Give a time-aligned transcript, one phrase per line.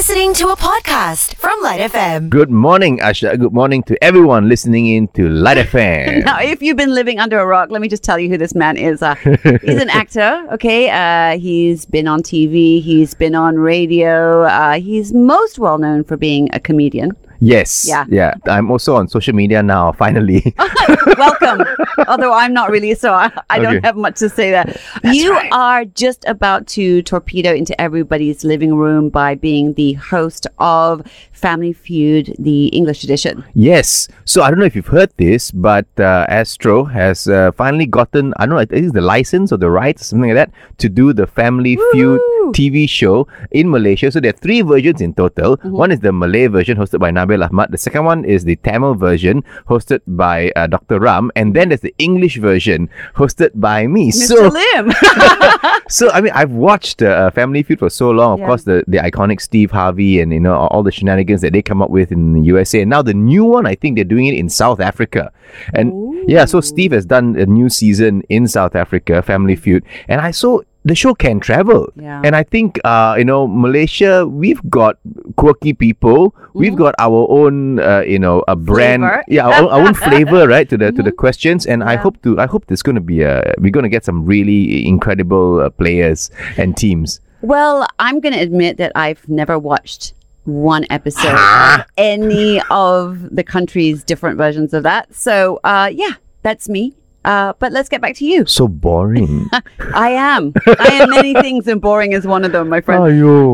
[0.00, 2.30] listening to a podcast from Light FM.
[2.30, 3.38] Good morning, Asha.
[3.38, 6.24] Good morning to everyone listening in to Light FM.
[6.24, 8.54] Now, if you've been living under a rock, let me just tell you who this
[8.54, 9.02] man is.
[9.02, 10.88] Uh, he's an actor, okay?
[10.88, 14.44] Uh, he's been on TV, he's been on radio.
[14.44, 17.14] Uh, he's most well known for being a comedian.
[17.40, 17.86] Yes.
[17.88, 18.04] Yeah.
[18.08, 18.34] Yeah.
[18.46, 20.54] I'm also on social media now, finally.
[21.18, 21.64] Welcome.
[22.08, 24.74] Although I'm not really, so I, I don't have much to say there.
[25.04, 31.02] you are just about to torpedo into everybody's living room by being the host of
[31.32, 33.44] Family Feud, the English edition.
[33.54, 34.08] yes.
[34.24, 38.32] So I don't know if you've heard this, but uh, Astro has uh, finally gotten,
[38.36, 40.52] I don't know, I think it's the license or the rights, or something like that,
[40.78, 42.39] to do the Family Feud Woo!
[42.52, 44.10] TV show in Malaysia.
[44.10, 45.56] So there are three versions in total.
[45.58, 45.70] Mm-hmm.
[45.70, 47.70] One is the Malay version hosted by Nabil Ahmad.
[47.70, 50.98] The second one is the Tamil version hosted by uh, Dr.
[51.00, 51.30] Ram.
[51.36, 54.10] And then there's the English version hosted by me.
[54.10, 54.26] Mr.
[54.26, 54.92] So Lim.
[55.90, 58.34] So I mean, I've watched uh, Family Feud for so long.
[58.34, 58.46] Of Yeah.
[58.46, 61.82] course, the the iconic Steve Harvey and you know all the shenanigans that they come
[61.82, 62.80] up with in the USA.
[62.82, 65.32] And now the new one, I think they're doing it in South Africa.
[65.74, 65.90] And
[66.30, 70.30] yeah, so Steve has done a new season in South Africa, Family Feud, and I
[70.30, 70.60] saw.
[70.84, 72.22] The show can travel, Yeah.
[72.24, 74.24] and I think uh, you know Malaysia.
[74.26, 74.96] We've got
[75.36, 76.32] quirky people.
[76.54, 79.12] We've got our own, uh, you know, a brand, Mm-hmm.
[79.12, 79.24] Flavor.
[79.28, 81.20] yeah, our, our own flavor, right, to the to the Mhm.
[81.20, 81.66] questions.
[81.68, 84.04] And I hope to, I hope there's going to be a, we're going to get
[84.08, 87.20] some really incredible uh, players and teams.
[87.44, 90.14] Well, I'm going to admit that I've never watched
[90.48, 95.12] one episode of any of the country's different versions of that.
[95.14, 96.96] So, uh, yeah, that's me.
[97.24, 98.46] Uh, but let's get back to you.
[98.46, 99.46] So boring.
[99.94, 100.52] I am.
[100.66, 103.02] I am many things, and boring is one of them, my friend.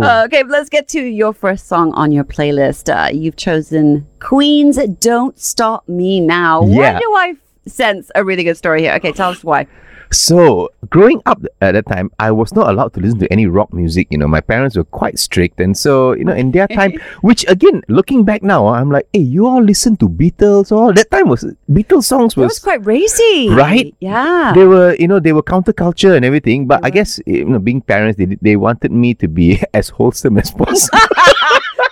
[0.02, 2.88] Uh, okay, let's get to your first song on your playlist.
[2.94, 6.64] Uh, you've chosen Queen's Don't Stop Me Now.
[6.64, 6.94] Yeah.
[6.94, 7.34] Why do I
[7.66, 8.94] sense a really good story here?
[8.94, 9.66] Okay, tell us why.
[10.10, 13.72] So, growing up at that time, I was not allowed to listen to any rock
[13.72, 14.08] music.
[14.10, 15.60] You know, my parents were quite strict.
[15.60, 19.08] And so, you know, in their time, which again, looking back now, ah, I'm like,
[19.12, 22.84] hey, you all listen to Beatles or that time was Beatles songs was was quite
[22.86, 23.48] racy.
[23.50, 23.94] Right?
[24.00, 24.52] Yeah.
[24.54, 27.80] they were you know they were counterculture and everything but i guess you know being
[27.80, 30.98] parents they, they wanted me to be as wholesome as possible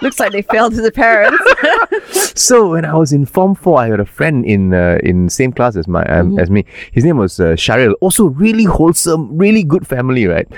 [0.00, 1.34] Looks like they failed as a parent.
[2.12, 5.52] so when i was in form 4 i had a friend in uh, in same
[5.52, 6.64] class as my um, as me.
[6.92, 7.94] His name was uh, Sharil.
[8.00, 10.48] Also really wholesome really good family right?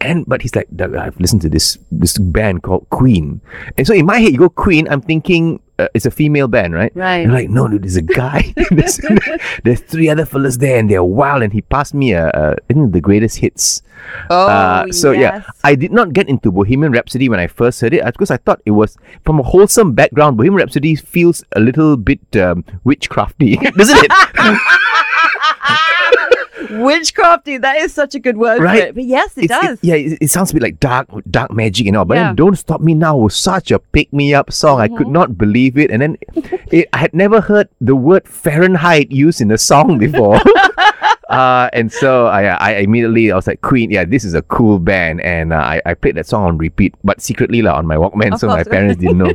[0.00, 3.40] And but he's like i've listened to this this band called queen.
[3.76, 6.74] And so in my head you go queen i'm thinking uh, it's a female band,
[6.74, 6.92] right?
[6.94, 7.26] Right.
[7.28, 8.54] Like, no, dude, there's a guy.
[8.70, 9.00] there's,
[9.64, 11.42] there's three other fellas there, and they're wild.
[11.42, 13.82] And he passed me a, a I think the greatest hits.
[14.30, 15.42] Oh, Uh, so yeah.
[15.64, 18.36] I did not get into Bohemian Rhapsody when I first heard it uh, because I
[18.36, 20.36] thought it was from a wholesome background.
[20.36, 24.12] Bohemian Rhapsody feels a little bit um, witchcrafty, doesn't it?
[26.82, 28.82] Witchcrafty, that is such a good word for Right.
[28.90, 28.94] it.
[28.94, 29.78] But yes, it It's- does.
[29.82, 32.04] yeah, it, it sounds a bit like dark, dark magic and all.
[32.04, 32.24] But Yeah.
[32.28, 34.80] then "Don't Stop Me Now" was such a pick me up song.
[34.80, 34.96] I Mm-hmm.
[34.96, 35.90] could not believe it.
[35.90, 36.16] And then
[36.70, 40.40] it, I had never heard the word Fahrenheit used in a song before.
[41.30, 44.78] uh, and so I, I immediately I was like, Queen, yeah, this is a cool
[44.78, 47.96] band, and uh, I, I played that song on repeat, but secretly lah on my
[47.96, 49.32] Walkman, Of so my parents didn't know.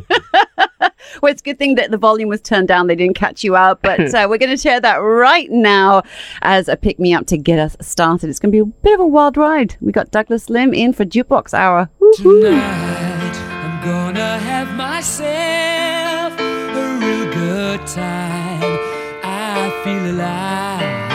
[1.22, 2.88] Well, it's a good thing that the volume was turned down.
[2.88, 3.82] They didn't catch you out.
[3.82, 6.04] But uh, we're going to share that right now
[6.42, 8.30] as a pick me up to get us started.
[8.30, 9.76] It's going to be a bit of a wild ride.
[9.82, 11.90] We got Douglas Lim in for Jukebox Hour.
[12.00, 12.42] Woo-hoo.
[12.42, 18.80] Tonight, I'm gonna have myself a real good time.
[19.24, 21.09] I feel alive.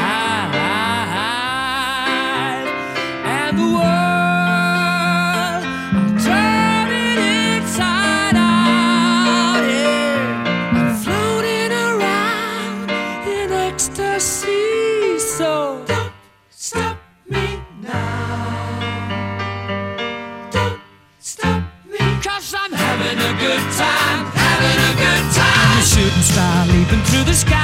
[26.35, 27.64] A star leaping through the sky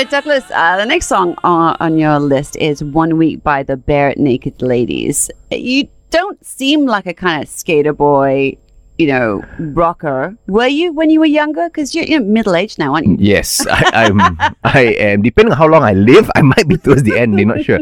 [0.00, 3.76] So, Douglas, uh, the next song on, on your list is One Week by the
[3.76, 5.30] Bare Naked Ladies.
[5.50, 8.56] You don't seem like a kind of skater boy,
[8.96, 10.38] you know, rocker.
[10.46, 11.68] Were you when you were younger?
[11.68, 13.16] Because you're, you're middle aged now, aren't you?
[13.20, 14.38] Yes, I, I'm.
[14.64, 15.20] I am.
[15.20, 17.38] Depending on how long I live, I might be towards the end.
[17.38, 17.80] I'm not sure.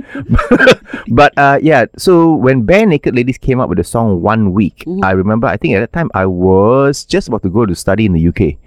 [1.08, 1.86] but uh, yeah.
[1.96, 5.46] So when Bare Naked Ladies came up with the song "One Week," I remember.
[5.46, 8.26] I think at that time I was just about to go to study in the
[8.26, 8.58] UK.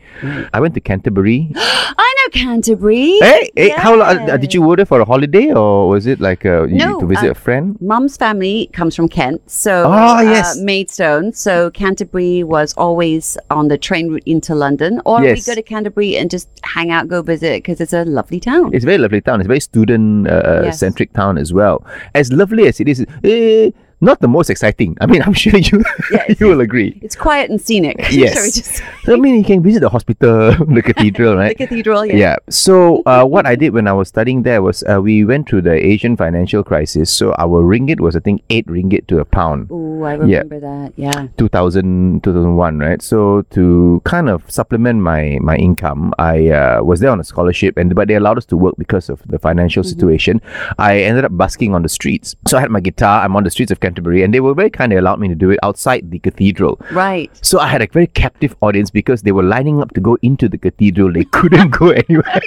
[0.53, 1.51] I went to Canterbury.
[1.55, 3.17] I know Canterbury.
[3.19, 6.19] hey, hey, how long uh, did you go there for a holiday, or was it
[6.19, 7.77] like uh, you, No, to visit uh, a friend?
[7.81, 10.57] Mum's family comes from Kent, so uh, yes.
[10.59, 11.33] Maidstone.
[11.33, 15.47] So Canterbury was always on the train route into London, or Yes.
[15.47, 18.73] we go to Canterbury and just hang out, go visit because it's a lovely town.
[18.73, 19.39] It's a very lovely town.
[19.41, 20.79] It's a very student uh, Yes.
[20.79, 21.85] centric town as well.
[22.15, 24.97] As lovely as it is, eh, not the most exciting.
[24.99, 26.99] I mean, I'm sure you Yeah, you will agree.
[27.01, 27.97] It's quiet and scenic.
[28.11, 28.55] Yes.
[28.55, 31.57] Just I mean, you can visit the hospital, the cathedral, right?
[31.57, 32.05] the cathedral?
[32.05, 32.15] Yeah.
[32.15, 32.35] Yeah.
[32.49, 35.61] So uh, what I did when I was studying there was uh, we went through
[35.63, 37.11] the Asian financial crisis.
[37.11, 39.67] So our ringgit was I think eight ringgit to a pound.
[39.71, 40.43] Oh, I Yeah.
[40.43, 40.93] remember that.
[40.97, 41.27] Yeah.
[41.37, 43.01] 2000, 2001, right?
[43.01, 47.77] So to kind of supplement my my income, I uh, was there on a scholarship,
[47.77, 50.41] and but they allowed us to work because of the financial situation.
[50.77, 52.35] I ended up busking on the streets.
[52.47, 53.21] So I had my guitar.
[53.23, 54.91] I'm on the streets of Canterbury, and they were very kind.
[54.91, 56.79] They allowed me to do it outside the cathedral.
[56.91, 57.29] Right.
[57.45, 60.47] So I had a very captive audience because they were lining up to go into
[60.47, 61.11] the cathedral.
[61.11, 62.39] They couldn't go anywhere.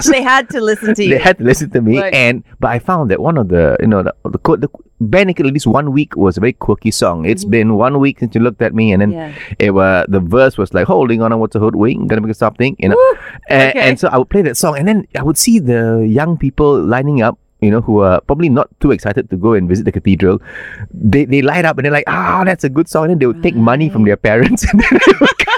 [0.00, 1.10] So they had to listen to you.
[1.10, 2.12] they had to listen to me Right.
[2.12, 4.68] and but i found that one of the you know the the, the
[5.00, 8.34] bare naked ladies one week was a very quirky song It's been one week since
[8.34, 9.54] you looked at me and then Mm-hmm.
[9.60, 9.66] Yeah.
[9.66, 12.34] it was the verse was like holding on what's a hood wing gonna make a
[12.34, 13.18] stop thing you know Woo!
[13.48, 13.80] and, Okay.
[13.88, 16.70] and so i would play that song and then i would see the young people
[16.94, 19.92] lining up you know, who are probably not too excited to go and visit the
[19.92, 20.40] cathedral,
[20.92, 23.04] they, they light up and they're like, ah, that's a good song.
[23.04, 25.57] And then they would take money from their parents and then they would come,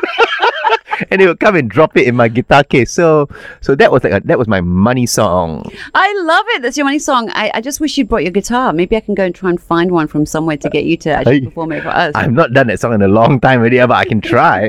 [1.11, 2.93] and it would come and drop it in my guitar case.
[2.93, 3.29] So
[3.61, 5.65] so that was like a, that was my money song.
[5.95, 6.63] I love it.
[6.63, 7.31] That's your money song.
[7.33, 8.73] I, I just wish you'd brought your guitar.
[8.73, 11.11] Maybe I can go and try and find one from somewhere to get you to
[11.11, 12.13] actually I- perform it for us.
[12.15, 14.61] I've not done that song in a long time already, but I can try.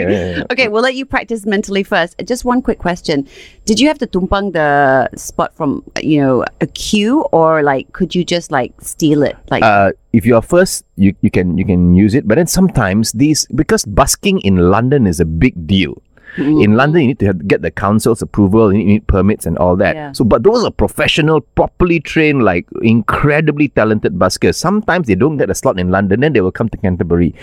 [0.51, 2.15] Okay, we'll let you practice mentally first.
[2.25, 3.27] Just one quick question.
[3.65, 8.13] Did you have to tumpang the spot from, you know, a queue or like could
[8.15, 9.37] you just like steal it?
[9.49, 12.27] Like uh, if you are first, you, you can you can use it.
[12.27, 16.01] But then sometimes these because busking in London is a big deal.
[16.37, 18.71] In London, you need to get the council's approval.
[18.71, 19.95] You need, you need permits and all that.
[19.95, 20.11] Yeah.
[20.13, 24.55] So, but those are professional, properly trained, like incredibly talented buskers.
[24.55, 27.35] Sometimes they don't get a slot in London, then they will come to Canterbury.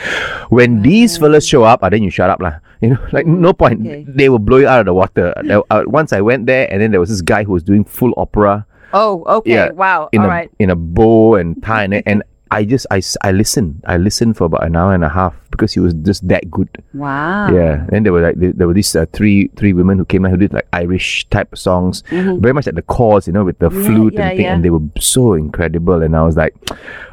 [0.48, 2.54] When these fellas show up, ah, then you shut up lah.
[2.80, 3.80] You know, like no point.
[3.80, 4.06] Okay.
[4.06, 5.34] They will blow you out of the water.
[5.36, 8.14] Uh, once I went there, and then there was this guy who was doing full
[8.16, 9.52] opera oh, okay.
[9.52, 10.08] yeah, Wow.
[10.12, 10.50] in All a right.
[10.58, 13.82] in a bow and tie and, and I just I, I listened.
[13.86, 16.68] I listened for about an hour and a half because he was just that good.
[16.94, 17.50] Wow.
[17.52, 20.24] Yeah, then there were like there, there were these uh, three three women who came
[20.24, 23.44] out who did like Irish type of songs, very much at the chords, you know,
[23.44, 24.54] with the Yeah, flute yeah, and thing, yeah.
[24.54, 26.02] and they were so incredible.
[26.02, 26.54] And I was like,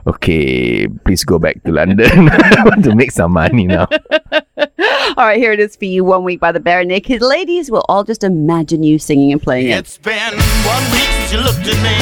[0.08, 2.30] okay, please go back to London.
[2.32, 3.88] I want to make some money now.
[5.18, 6.04] All right, here it is for you.
[6.04, 7.70] One week by the Bare Naked Ladies.
[7.72, 9.77] We'll all just imagine you singing and playing it.
[9.80, 10.34] It's been
[10.65, 11.96] one week since you looked at me.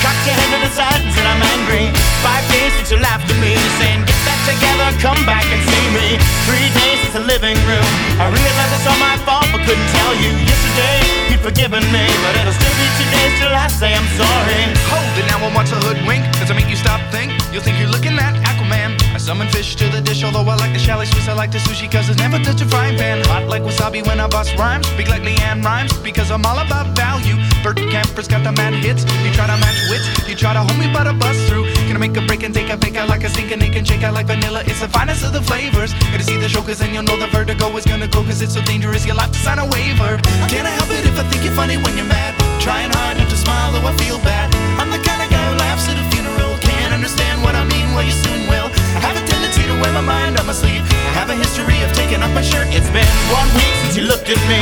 [0.00, 1.97] Cocked your head to the side and said I'm angry.
[2.22, 5.86] Five days since you laughed at me, saying get back together, come back and see
[5.94, 6.18] me.
[6.50, 7.88] Three days since the living room.
[8.18, 10.30] I realized it's all my fault, but couldn't tell you.
[10.42, 14.60] Yesterday forgiven me, but it'll still be two days till I say I'm sorry.
[14.92, 16.20] Hold it now and watch a hoodwink.
[16.36, 17.32] Does it make you stop think?
[17.52, 19.00] You'll think you're looking at Aquaman.
[19.16, 21.26] I summon fish to the dish, although I like the chalet Swiss.
[21.26, 23.24] I like the sushi, cause it's never touch a frying pan.
[23.32, 24.86] Hot like wasabi when I bust rhymes.
[24.88, 27.36] Speak like Leanne rhymes, because I'm all about value.
[27.62, 29.08] Bert Camper's got the mad hits.
[29.24, 31.64] You try to match wits, you try to hold me, but I bust through.
[31.88, 34.02] Gonna make a break and take a fake out like a sink and and shake
[34.02, 34.62] out like vanilla.
[34.66, 35.94] It's the finest of the flavors.
[36.12, 38.54] Gonna see the show, cause then you'll know the vertigo is gonna go, cause it's
[38.54, 39.06] so dangerous.
[39.06, 40.18] You'll have to sign a waiver.
[40.52, 42.34] Can I help it if I think you're funny when you're mad?
[42.58, 44.50] Trying hard not to smile, though I feel bad.
[44.80, 46.58] I'm the kind of guy who laughs at a funeral.
[46.64, 48.66] Can't understand what I mean, well, you soon will.
[48.98, 50.82] I have a tendency to wear my mind on my sleeve.
[50.82, 52.66] I have a history of taking off my shirt.
[52.74, 54.60] It's been one week since you looked at me.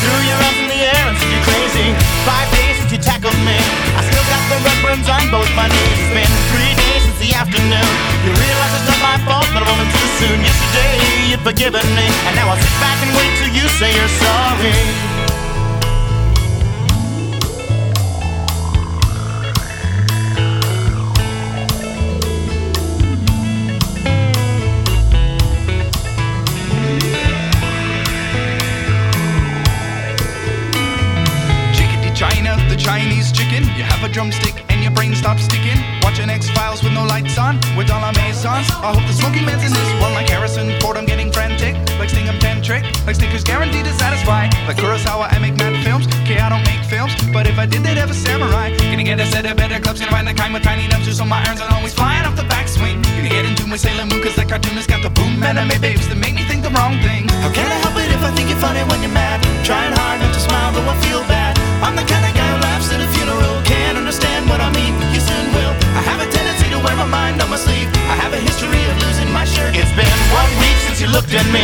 [0.00, 1.88] Threw your arms in the air and said you're crazy.
[2.24, 3.58] Five days since you tackled me.
[3.98, 5.98] I still got the red burns on both my knees.
[5.98, 7.92] It's been three days since the afternoon.
[8.24, 10.38] You realize it's not my fault, but I'm only too soon.
[10.40, 10.94] Yesterday
[11.34, 15.17] you'd forgiven me, and now I'll sit back and wait till you say you're sorry.
[33.78, 35.78] You have a drumstick and your brain stops sticking.
[36.02, 38.66] Watching X Files with no lights on, with all our maisons.
[38.82, 40.98] I hope the smoking man's in this one like Harrison Ford.
[40.98, 44.50] I'm getting frantic, like Sting, I'm tantric, like Snickers guaranteed to satisfy.
[44.66, 46.10] Like Kurosawa, I make mad films.
[46.26, 48.74] Okay, I don't make films, but if I did, they'd have a samurai.
[48.90, 51.24] Gonna get a set of better clubs, gonna find the kind with tiny nubs, so
[51.24, 52.98] my irons are always flying off the backswing.
[53.14, 56.18] Gonna get into my Sailor Moon, cause that cartoonist got the boom anime babes that
[56.18, 57.30] make me think the wrong thing.
[57.46, 59.38] How can I help it if I think you're funny when you're mad?
[59.62, 61.54] Trying hard not to smile, though I feel bad.
[61.78, 63.57] I'm the kind of guy who laughs at a funeral.
[64.08, 65.76] Understand what I mean, you soon will.
[65.92, 67.92] I have a tendency to wear my mind on my sleeve.
[68.08, 69.76] I have a history of losing my shirt.
[69.76, 71.60] It's been one week since you looked at me.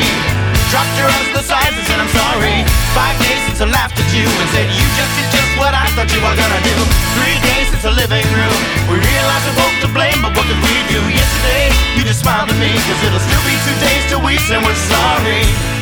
[0.69, 2.69] Dropped your arms to the sides and said I'm sorry.
[2.93, 5.89] Five days since I laughed at you and said you just did just what I
[5.97, 6.77] thought you were gonna do.
[7.17, 8.61] Three days since the living room.
[8.93, 11.01] We realized we're both to blame, but what could we do?
[11.01, 14.61] Yesterday, you just smiled at me, cause it'll still be two days till we say
[14.61, 15.74] we're sorry.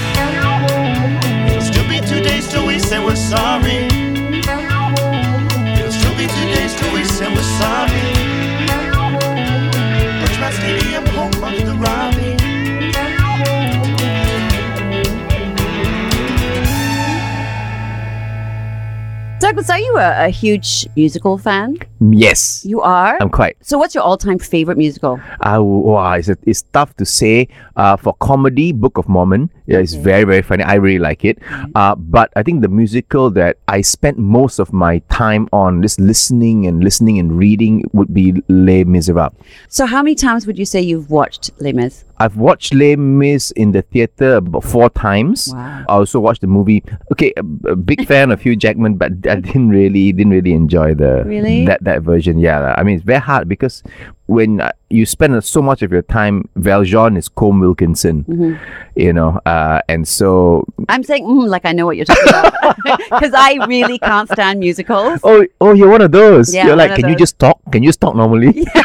[19.62, 21.76] Douglas, are you a, a huge musical fan?
[22.10, 23.16] Yes, You are?
[23.20, 23.56] I'm quite.
[23.60, 25.20] so, what's your all time favorite musical?
[25.40, 27.46] I w- wow, it's, it's tough to say.
[27.76, 30.64] Uh, for comedy, Book of Mormon, yeah, it's very very funny.
[30.64, 31.38] I really like it.
[31.74, 36.00] Uh, but I think the musical that I spent most of my time on, just
[36.00, 39.34] listening and listening and reading, would be Les Miserables.
[39.68, 42.04] So, how many times would you say you've watched Les Mis?
[42.18, 45.50] I've watched Les Mis in the theater about four times.
[45.52, 45.84] Wow.
[45.88, 46.84] I also watched the movie.
[47.10, 50.94] Okay, a, a big fan of Hugh Jackman, but I didn't really didn't really enjoy
[50.94, 51.66] the Really?
[51.66, 52.38] that that version.
[52.38, 53.82] Yeah, I mean it's very hard because
[54.32, 58.54] when uh, you spend so much of your time, Valjean is Colm Wilkinson, Mm-hmm.
[58.98, 62.52] you know, uh, and so I'm saying, mm, like I know what you're talking about.
[63.12, 65.20] Because I really can't stand musicals.
[65.24, 66.54] oh oh you're one of those.
[66.54, 67.60] Yeah, you're like, can you just talk?
[67.70, 68.66] Can you just talk normally?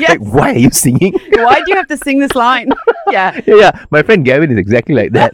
[0.00, 0.10] Yes.
[0.10, 1.12] like, why are you singing?
[1.32, 2.72] Why do you have to sing this line?
[3.08, 3.38] yeah.
[3.46, 3.84] yeah, yeah.
[3.90, 5.32] My friend Gavin is exactly like that.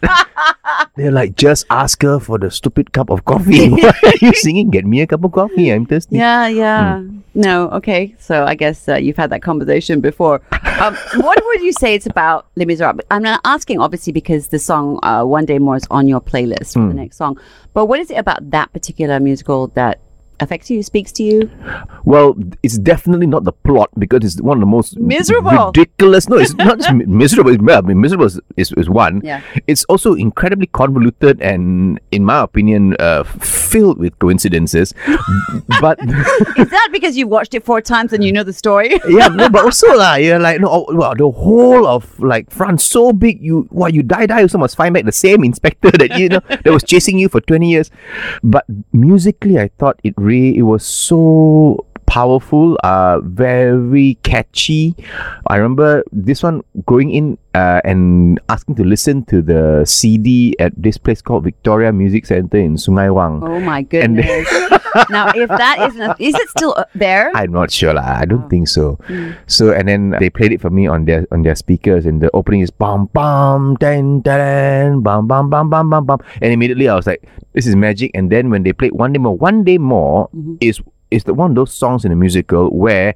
[0.95, 3.69] They're like, just ask her for the stupid cup of coffee.
[3.71, 4.69] Why are you singing?
[4.69, 5.71] Get me a cup of coffee.
[5.71, 6.17] I'm thirsty.
[6.17, 7.01] Yeah, yeah.
[7.33, 8.15] No, okay.
[8.19, 10.41] So I guess uh, you've had that conversation before.
[10.79, 13.05] Um, what would you say it's about Les Miserables?
[13.11, 16.73] I'm not asking, obviously, because the song uh, One Day More is on your playlist
[16.73, 17.39] for the next song.
[17.73, 19.99] But what is it about that particular musical that
[20.39, 21.49] affects you, speaks to you?
[22.05, 25.67] Well, it's definitely not the plot because it's one of the most Miserable.
[25.67, 26.27] ridiculous.
[26.27, 27.51] No, it's not just miserable.
[27.71, 29.21] I mean, miserable is, is, is one.
[29.23, 29.41] Yeah.
[29.67, 34.93] It's also incredibly convoluted and, in my opinion, uh, filled with coincidences.
[35.81, 35.99] but
[36.57, 38.99] Is that because you watched it four times and you know the story?
[39.07, 42.83] yeah, no, but also lah, you're like no, oh, wow, the whole of like France
[42.83, 45.91] so big, you wow, you die die, you also must find back the same inspector
[45.91, 47.89] that you know that was chasing you for twenty years.
[48.43, 54.95] But musically, I thought it really it was so powerful, uh, very catchy.
[55.47, 60.73] I remember this one going in uh, and asking to listen to the CD at
[60.75, 63.41] this place called Victoria Music Center in Sungai Wang.
[63.43, 64.47] Oh my goodness.
[65.09, 67.31] now, if that isn't, a, is it still uh, there?
[67.35, 68.19] I'm not sure lah.
[68.21, 68.97] I don't think so.
[69.09, 69.35] Mm.
[69.47, 72.29] So and then they played it for me on their on their speakers, and the
[72.33, 76.95] opening is bam bam dan dan bam bam bam bam bam bam, and immediately I
[76.95, 78.11] was like, this is magic.
[78.13, 80.55] And then when they played one day more, one day more Mm-hmm.
[80.61, 80.81] is
[81.13, 83.13] is the one of those songs in a musical where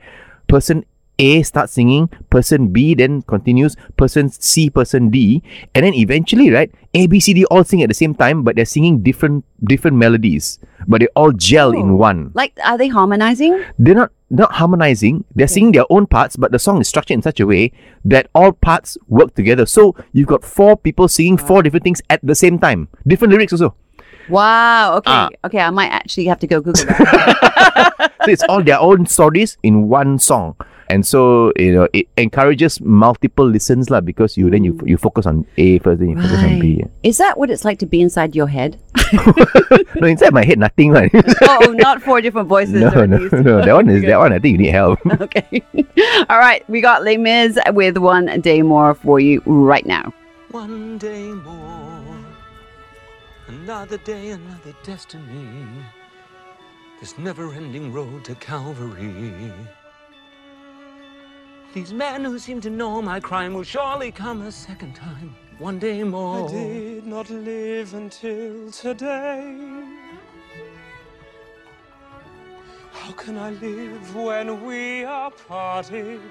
[0.47, 0.85] person
[1.19, 5.41] A starts singing, person B then continues, person C, person D,
[5.73, 8.55] and then eventually, right, A, B, C, D all sing at the same time, but
[8.55, 11.79] they're singing different different melodies, but they all gel Oh.
[11.81, 12.19] in one.
[12.41, 13.57] Like, are they harmonizing?
[13.79, 15.23] they're not not harmonizing.
[15.33, 17.71] They're singing their own parts but the song is structured in such a way
[18.13, 19.65] that all parts work together.
[19.65, 22.89] So you've got four people singing four different things at the same time.
[23.07, 23.73] Different lyrics also
[24.29, 24.97] Wow.
[24.97, 25.11] Okay.
[25.11, 25.29] Ah.
[25.45, 25.59] Okay.
[25.59, 28.11] I might actually have to go Google that.
[28.23, 30.55] so it's all their own stories in one song
[30.89, 35.25] and so you know it encourages multiple listens lah because you then you you focus
[35.25, 36.91] on A first then you focus on B Right.
[37.03, 38.79] Is that what it's like to be inside your head?
[39.95, 41.11] no inside my head nothing right
[41.43, 42.75] oh, not four different voices.
[42.75, 45.63] no or no no that one is that one I think you need help Okay.
[46.29, 46.67] All right.
[46.69, 50.13] We got Les Mis with One Day More for you right now.
[50.51, 51.76] One day more,
[53.67, 55.67] another day, another destiny.
[57.01, 59.51] This never ending road to Calvary.
[61.73, 65.35] These men who seem to know my crime will surely come a second time.
[65.59, 66.47] One day more.
[66.47, 69.83] I did not live until today.
[72.93, 76.21] How can I live when we are parted?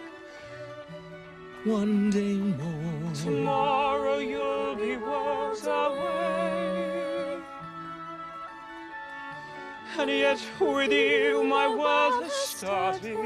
[1.65, 3.13] One day more.
[3.13, 7.06] Tomorrow you'll be worlds away.
[9.99, 13.17] And yet with you my world has started.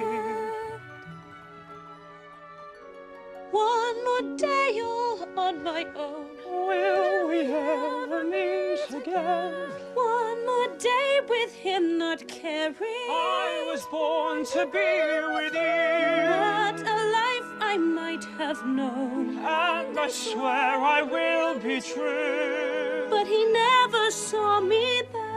[3.50, 6.28] One more day all on my own.
[6.46, 9.52] Will we ever meet again?
[9.94, 12.76] One more day with him not caring.
[12.78, 14.92] I was born to be
[15.36, 16.30] with you.
[16.30, 19.38] What a life I might have known.
[19.38, 23.08] And I swear I will be true.
[23.10, 25.29] But he never saw me there.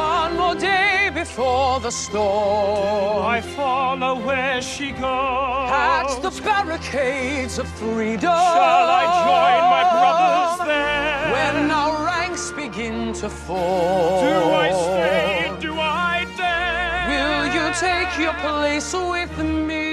[0.00, 3.24] One more day before the storm.
[3.36, 5.70] I follow where she goes.
[5.92, 8.36] At the barricades of freedom.
[8.54, 11.32] Shall I join my brothers there?
[11.34, 14.20] When our ranks begin to fall.
[14.26, 14.36] Do
[14.66, 15.52] I stay?
[15.66, 17.02] Do I dare?
[17.12, 19.34] Will you take your place with
[19.68, 19.86] me?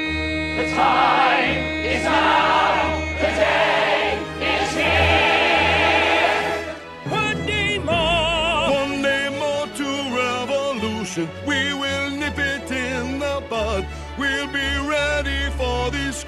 [0.57, 1.57] The time
[1.95, 3.06] is now.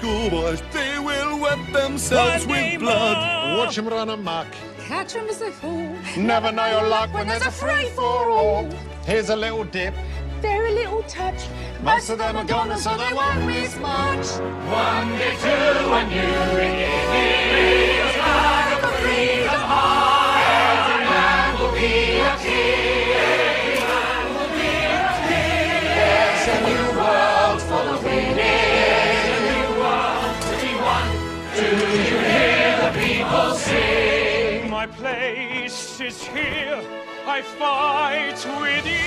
[0.00, 0.62] Schoolboys.
[0.72, 3.16] They will wet themselves One with blood.
[3.48, 3.58] more.
[3.66, 4.46] Watch them run amok.
[4.86, 5.94] Catch him as they fall.
[6.16, 8.68] Never know your luck when there's a free for all.
[9.06, 9.94] Here's a little dip.
[10.40, 11.40] Very little touch.
[11.82, 14.26] Most of them are gone, so they won't miss much.
[14.72, 16.32] One day two and you
[16.66, 18.02] and me.
[18.02, 20.42] The flag of freedom high.
[20.72, 22.89] Every man will be a king.
[34.80, 36.80] My place is here.
[37.26, 39.00] I fight with you.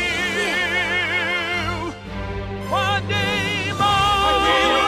[2.70, 4.83] One day more.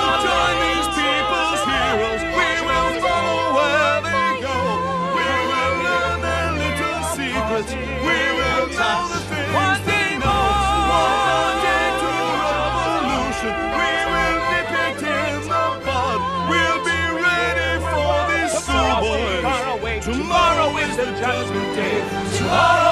[21.06, 22.00] The judgment day.
[22.36, 22.85] Tomorrow we'll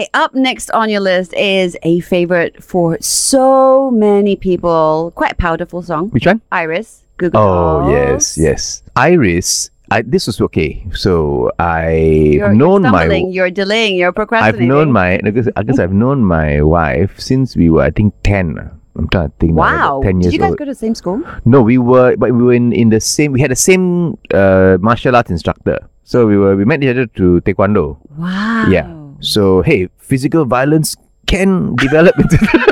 [0.00, 5.12] Okay, up next on your list is a favorite for so many people.
[5.14, 6.08] Quite a powerful song.
[6.08, 7.04] which one Iris.
[7.18, 8.82] Google Oh yes, yes.
[8.96, 9.68] Iris.
[9.90, 10.86] I this was okay.
[10.96, 14.72] So I've You're, known you're my you're delaying, you're procrastinating.
[14.72, 18.56] I've known my I guess, I've known my wife since we were I think ten.
[18.96, 19.52] I'm trying to think.
[19.52, 20.00] Wow.
[20.02, 20.58] ten Did you guys old.
[20.58, 21.20] go to the same school?
[21.44, 23.32] No, we were, but we were in, in the same.
[23.32, 25.76] We had the same uh, martial arts instructor.
[26.04, 28.00] So we were we met each other to taekwondo.
[28.16, 28.64] Wow.
[28.70, 28.96] Yeah.
[29.20, 32.36] So hey, physical violence can develop into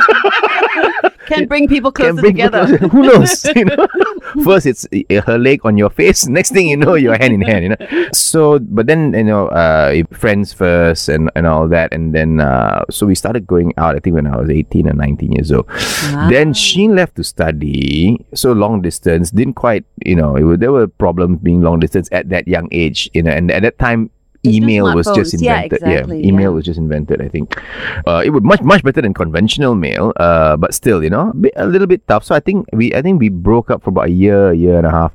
[1.28, 2.66] Can bring people closer bring together.
[2.66, 2.88] closer.
[2.88, 3.44] Who knows?
[3.56, 3.86] You know?
[4.44, 4.88] First, it's
[5.26, 6.26] her leg on your face.
[6.38, 7.64] Next thing you know, you're hand in hand.
[7.64, 8.08] You know.
[8.12, 12.84] So, but then you know, uh, friends first and, and all that, and then uh,
[12.90, 13.94] so we started going out.
[13.94, 15.68] I think when I was 18 or 19 years old.
[16.30, 18.24] Then she left to study.
[18.34, 19.84] So long distance didn't quite.
[20.04, 23.10] You know, it was, there were problems being long distance at that young age.
[23.12, 24.10] You know, and at that time.
[24.46, 25.80] Email was just invented.
[25.80, 26.54] Yeah, exactly, email yeah.
[26.54, 27.20] was just invented.
[27.20, 27.60] I think
[28.06, 30.12] uh, it was much much better than conventional mail.
[30.16, 32.24] Uh, but still, you know, a, a little bit tough.
[32.24, 34.86] So I think we I think we broke up for about a year, year and
[34.86, 35.12] a half,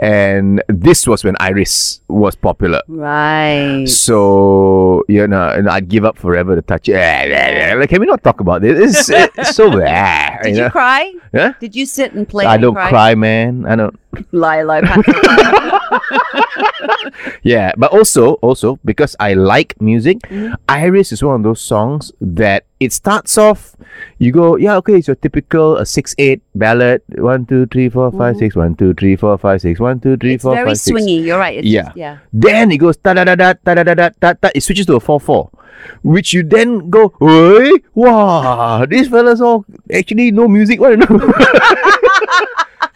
[0.00, 2.82] and this was when Iris was popular.
[2.88, 3.86] Right.
[3.86, 6.94] So you know, and I'd give up forever to touch it.
[7.74, 9.08] Like, can we not talk about this?
[9.08, 10.42] It's, it's so bad.
[10.42, 10.70] Did you you know?
[10.70, 11.12] cry?
[11.32, 11.52] Yeah?
[11.60, 12.46] Did you sit and play?
[12.46, 12.88] I and don't cry.
[12.88, 13.66] cry, man.
[13.66, 13.98] I don't.
[14.32, 14.80] Lie, lie.
[17.42, 20.54] yeah, but also, also because I like music, mm-hmm.
[20.68, 23.76] Iris is one of those songs that it starts off.
[24.18, 27.02] You go, yeah, okay, it's your typical a six eight ballad.
[27.16, 28.38] One two three four five mm-hmm.
[28.38, 28.56] six.
[28.56, 29.80] One two three four five six.
[29.80, 30.90] One two three it's four five six.
[30.90, 31.24] Very swingy.
[31.24, 31.58] You're right.
[31.58, 32.18] It's yeah, just, yeah.
[32.32, 34.50] Then it goes ta da da da ta da da da ta ta.
[34.54, 35.50] It switches to a four four
[36.02, 40.80] which you then go, hey, wow, this fella's all actually no music.
[40.80, 40.98] What?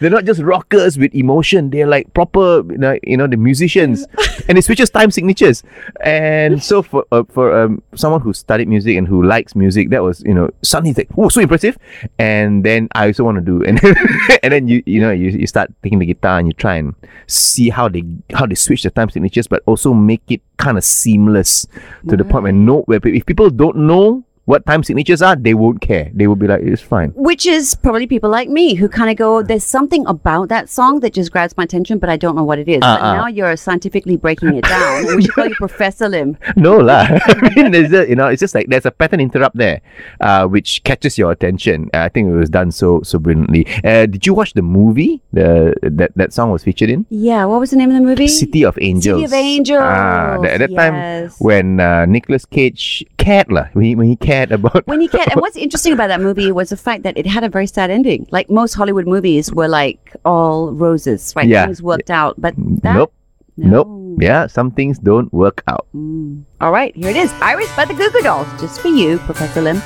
[0.00, 1.70] They're not just rockers with emotion.
[1.70, 4.06] They're like proper, you know, you know the musicians,
[4.48, 5.62] and it switches time signatures.
[6.00, 10.02] And so for uh, for um, someone who studied music and who likes music, that
[10.02, 11.78] was you know suddenly like oh so impressive.
[12.18, 13.80] And then I also want to do, and
[14.42, 16.94] and then you you know you, you start taking the guitar and you try and
[17.26, 20.84] see how they how they switch the time signatures, but also make it kind of
[20.84, 21.66] seamless
[22.08, 25.52] to the point where no where if people don't know what time signatures are, they
[25.52, 26.11] won't care.
[26.14, 27.11] They will be like it's fine.
[27.14, 31.00] Which is probably people like me who kind of go, there's something about that song
[31.00, 32.80] that just grabs my attention, but I don't know what it is.
[32.80, 33.12] But Uh-uh.
[33.20, 35.04] now you're scientifically breaking it down.
[35.16, 36.38] we should call you Professor Lim.
[36.56, 37.04] No lah.
[37.26, 39.82] I mean, there's a, you know, it's just like there's a pattern interrupt there,
[40.24, 41.90] uh, which catches your attention.
[41.92, 43.66] Uh, I think it was done so so brilliantly.
[43.84, 45.20] Uh, did you watch the movie?
[45.37, 48.28] The that that song was featured in Yeah, what was the name of the movie?
[48.32, 49.20] City of Angels.
[49.20, 53.92] City of Angels, Ah, at that time when uh, Nicolas Cage cared lah, when he
[53.94, 56.77] when he cared about When you can, and what's interesting about that movie was the
[56.77, 58.27] fact that it had a very sad ending.
[58.31, 61.46] Like most Hollywood movies were like all roses, right?
[61.48, 61.66] Yeah.
[61.66, 63.12] Things worked out, but that, nope.
[63.57, 63.83] No.
[63.83, 64.22] Nope.
[64.22, 65.87] Yeah, some things don't work out.
[65.94, 66.44] Mm.
[66.61, 67.33] All right, here it is.
[67.42, 69.83] Iris by the Goo Goo Dolls, just for you, Professor Lim.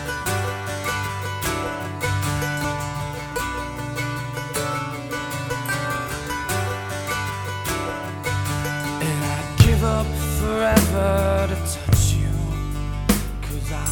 [9.01, 10.07] And I'd give up
[10.39, 11.82] forever to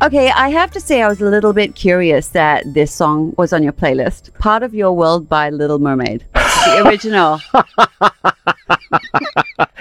[0.00, 3.52] Okay, I have to say I was a little bit curious that this song was
[3.52, 4.32] on your playlist.
[4.38, 6.24] Part of Your World by Little Mermaid.
[6.34, 7.40] The original.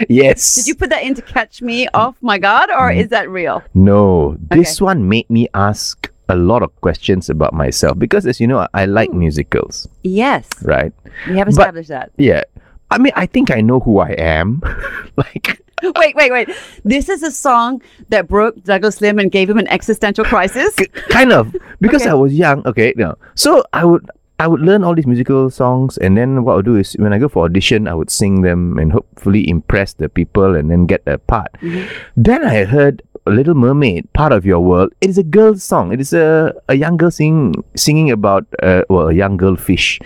[0.10, 0.56] Yes.
[0.56, 3.62] Did you put that in to catch me off my guard or is that real?
[3.76, 4.86] No, this Okay.
[4.86, 8.68] one made me ask a lot of questions about myself because, as you know, I,
[8.74, 9.20] I like hmm.
[9.20, 10.50] musicals, Yes.
[10.64, 10.94] right?
[11.28, 12.12] We have But- established that.
[12.18, 12.44] Yeah.
[12.90, 14.62] I mean, I think I know who I am.
[15.18, 16.50] like, Wait, wait, wait.
[16.84, 20.74] This is a song that broke Douglas Lim and gave him an existential crisis.
[20.76, 22.10] k- kind of because Okay.
[22.10, 22.66] I was young.
[22.66, 23.16] Okay, no.
[23.36, 24.10] So I would
[24.40, 27.14] I would learn all these musical songs, and then what I would do is when
[27.14, 30.86] I go for audition, I would sing them and hopefully impress the people, and then
[30.88, 31.52] get a part.
[31.62, 31.88] Mm-hmm.
[32.16, 34.94] Then I heard Little Mermaid, part of your world.
[35.02, 35.92] It is a girl's song.
[35.92, 40.00] It is a a young girl singing singing about uh, well a young girl fish.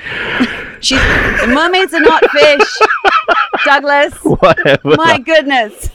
[0.82, 1.00] She's,
[1.48, 2.80] mermaids are not fish.
[3.65, 4.13] Douglas.
[4.24, 4.96] Whatever.
[4.98, 5.89] My goodness.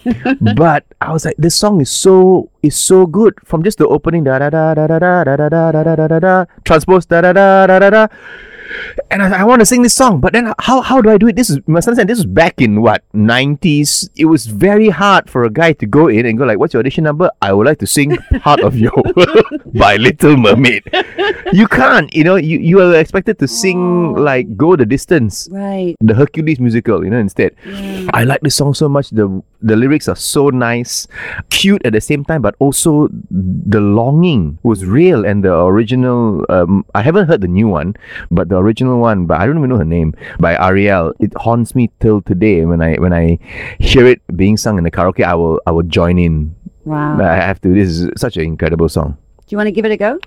[0.54, 4.24] but I was like, this song is so is so good from just the opening
[4.24, 7.06] da da da da da da da da da da da da da da transpose
[7.06, 8.06] da da da da da da.
[9.10, 11.28] And I, I want to sing this song, but then how how do I do
[11.28, 11.36] it?
[11.36, 12.08] This is you must understand.
[12.08, 14.10] This was back in what nineties.
[14.16, 16.80] It was very hard for a guy to go in and go like, "What's your
[16.80, 20.84] audition number?" I would like to sing "Heart of Your World" by Little Mermaid.
[21.52, 22.36] You can't, you know.
[22.36, 25.96] You you are expected to sing like "Go the Distance." Right.
[26.00, 27.54] the Hercules musical, you know, instead.
[28.12, 29.10] I like the song so much.
[29.10, 29.28] The
[29.62, 31.06] the lyrics are so nice,
[31.50, 35.24] cute at the same time, but also the longing was real.
[35.24, 37.96] And the original, um, I haven't heard the new one,
[38.30, 41.12] but the original one, but I don't even know her name, by Ariel.
[41.18, 42.64] It haunts me till today.
[42.64, 43.38] When I when I
[43.78, 46.54] hear it being sung in the karaoke, I will I will join in.
[46.84, 47.20] Wow.
[47.20, 47.68] I have to.
[47.74, 49.16] This is such an incredible song.
[49.46, 50.18] Do you want to give it a go?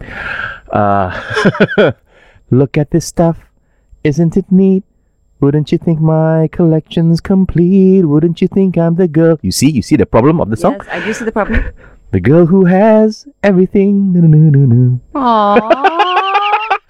[0.72, 1.92] Uh,
[2.52, 3.38] look at this stuff.
[4.04, 4.84] Isn't it neat?
[5.42, 8.04] Wouldn't you think my collection's complete?
[8.04, 9.40] Wouldn't you think I'm the girl?
[9.42, 10.76] You see, you see the problem of the song?
[10.80, 11.64] Yes, I do see the problem.
[12.12, 14.14] The girl who has everything.
[14.14, 15.99] No, no, no, no, Aww.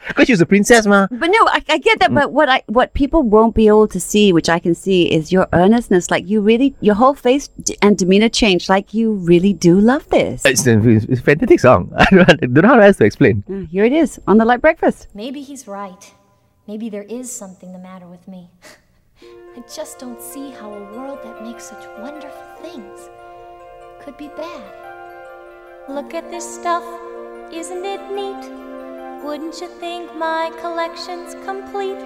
[0.10, 1.08] Because she was a princess, ma.
[1.10, 2.14] But no, I, I get that.
[2.14, 5.32] But what I what people won't be able to see, which I can see, is
[5.32, 6.12] your earnestness.
[6.12, 8.70] Like you really, your whole face d- and demeanor changed.
[8.70, 10.44] Like you really do love this.
[10.46, 11.92] It's a, it's a fantastic song.
[11.98, 13.44] I don't, I don't know how else to explain.
[13.50, 15.08] Ah, here it is on the light breakfast.
[15.14, 16.14] Maybe he's right.
[16.68, 18.50] Maybe there is something the matter with me.
[19.56, 23.10] I just don't see how a world that makes such wonderful things
[24.02, 24.74] could be bad.
[25.90, 26.84] Look at this stuff,
[27.52, 28.69] isn't it neat?
[29.24, 32.00] Wouldn't you think my collection's complete?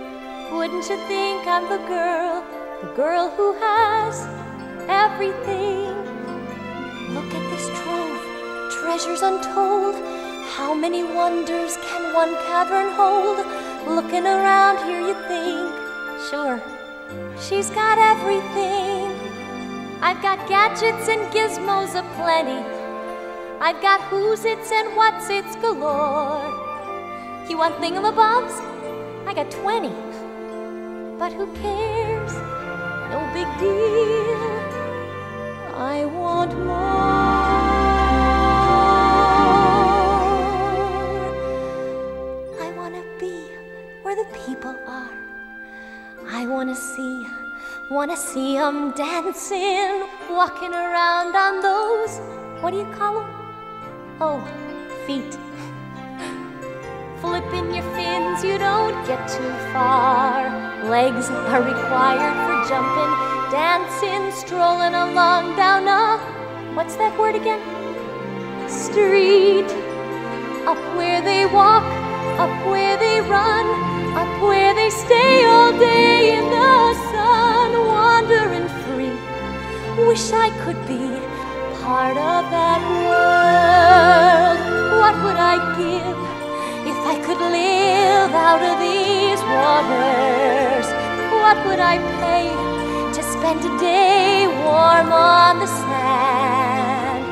[0.52, 2.44] Wouldn't you think I'm the girl,
[2.82, 4.20] the girl who has
[4.90, 5.94] everything?
[7.14, 9.96] Look at this trove, treasures untold.
[10.58, 13.46] How many wonders can one cavern hold?
[13.96, 15.72] Looking around here, you think,
[16.32, 16.60] sure,
[17.40, 19.12] she's got everything.
[20.02, 22.66] I've got gadgets and gizmos aplenty.
[23.62, 26.63] I've got who's its and what's its galore.
[27.50, 28.56] You want thingamabobs?
[29.28, 29.90] I got 20.
[31.20, 32.34] But who cares?
[33.12, 34.40] No big deal.
[35.76, 36.74] I want more.
[42.62, 43.36] I want to be
[44.04, 45.12] where the people are.
[46.32, 47.28] I want to see,
[47.92, 52.20] want to see 'em dancing, walking around on those,
[52.62, 53.30] what do you call 'em?
[54.22, 54.42] Oh,
[55.06, 55.43] feet.
[57.24, 60.44] Flipping your fins, you don't get too far.
[60.90, 63.14] Legs are required for jumping,
[63.50, 66.20] dancing, strolling along down a,
[66.76, 67.62] what's that word again?
[68.68, 69.72] Street.
[70.68, 71.88] Up where they walk,
[72.44, 73.68] up where they run,
[74.20, 79.16] up where they stay all day in the sun, wandering free.
[80.06, 81.08] Wish I could be
[81.86, 84.60] part of that world.
[85.00, 86.43] What would I give
[87.14, 90.88] I could live out of these waters?
[91.42, 92.50] What would I pay
[93.14, 97.24] to spend a day warm on the sand?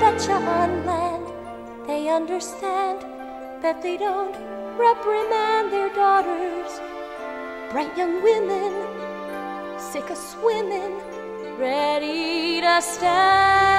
[0.00, 1.26] Betcha on land
[1.86, 3.02] they understand
[3.60, 4.34] that they don't
[4.78, 6.72] reprimand their daughters.
[7.70, 8.72] Bright young women,
[9.78, 10.96] sick of swimming,
[11.58, 13.75] ready to stand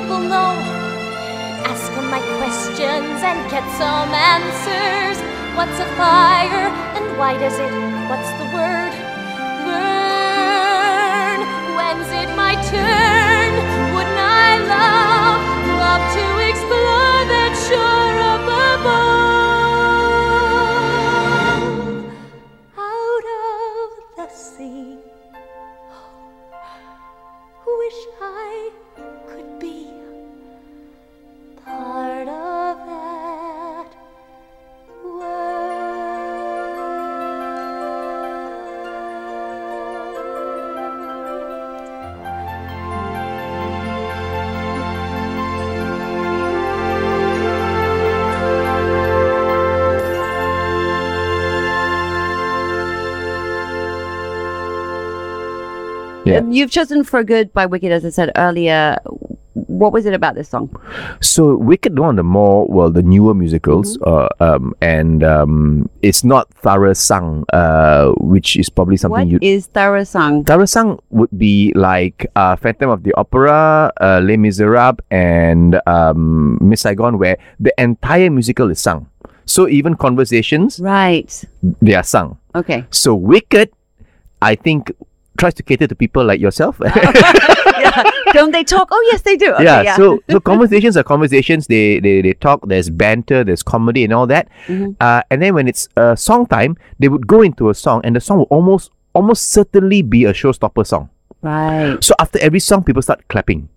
[0.00, 0.52] people know.
[1.72, 5.16] Ask them my questions and get some answers.
[5.56, 7.72] What's a fire and why does it?
[8.10, 8.92] What's the word?
[9.64, 11.38] Burn.
[11.76, 13.52] When's it my turn?
[13.94, 15.40] Wouldn't I love,
[15.80, 16.25] love to
[56.44, 56.50] Yeah.
[56.50, 58.96] You've chosen For Good by Wicked, as I said earlier.
[59.54, 60.68] What was it about this song?
[61.20, 66.22] So Wicked, one of the more well, the newer musicals, uh, um, and um, it's
[66.24, 69.38] not through-sung, uh, which is probably something you.
[69.40, 70.44] is through-sung?
[70.44, 76.58] Thara Sang would be like uh, Phantom of the Opera, uh, Les Miserables, and um,
[76.60, 79.08] Miss Saigon, where the entire musical is sung.
[79.46, 81.32] So even conversations, Right.
[81.80, 82.36] they are sung.
[82.54, 82.84] Okay.
[82.90, 83.70] So Wicked,
[84.42, 84.92] I think,
[85.36, 86.80] tries to cater to people like yourself.
[86.84, 88.02] yeah.
[88.32, 88.88] Don't they talk?
[88.90, 89.52] Oh, yes, they do.
[89.54, 89.96] Okay, yeah, yeah.
[89.96, 91.66] So so conversations are conversations.
[91.66, 92.66] They they they talk.
[92.66, 93.44] There's banter.
[93.44, 94.48] There's comedy and all that.
[94.66, 94.92] Mm-hmm.
[95.00, 98.16] Uh, and then when it's uh, song time, they would go into a song, and
[98.16, 101.08] the song will almost almost certainly be a showstopper song.
[101.42, 102.02] right.
[102.02, 103.68] So after every song, people start clapping.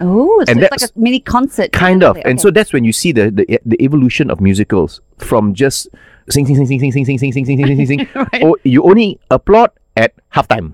[0.00, 1.72] Oh, so And it's like a mini concert.
[1.72, 2.14] Kind of.
[2.14, 2.30] basically.
[2.30, 5.88] And so that's when you see the, the the evolution of musicals from just
[6.30, 8.08] sing sing sing sing sing sing sing sing sing sing sing sing sing.
[8.32, 8.42] Right.
[8.42, 10.72] Or you only applaud at halftime.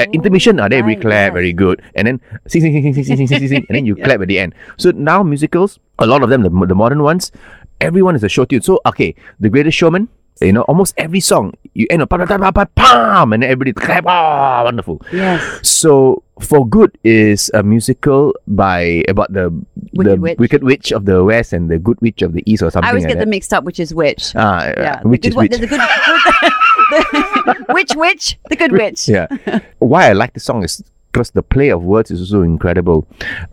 [0.00, 2.94] At Oh, intermission, uh, then we right, clap very good, and then sing sing sing
[2.94, 4.54] sing sing sing sing sing, sing and then you clap at the end.
[4.76, 7.30] So now musicals, a lot of them, the, the modern ones,
[7.80, 8.62] everyone is a show tune.
[8.62, 10.08] So okay, The Greatest Showman,
[10.40, 13.50] you know, almost every song you end up pam pam pam pam, pam and then
[13.50, 14.04] everybody clap.
[14.06, 15.00] Ah, wonderful.
[15.12, 15.42] Yes.
[15.68, 19.54] So For Good is a musical by about the
[19.94, 20.38] the Wicked Witch.
[20.38, 22.90] Wicked Witch of the West and the Good Witch of the East or something I
[22.90, 23.26] always like get that.
[23.26, 24.34] them mixed up, which is which.
[24.34, 24.98] Ah, yeah.
[25.02, 25.52] the which good is one- which?
[25.54, 25.78] There's a good,
[26.42, 26.53] the,
[27.70, 28.38] which witch?
[28.50, 29.08] The good witch.
[29.08, 29.26] yeah.
[29.78, 33.06] Why I like the song is because the play of words is also incredible.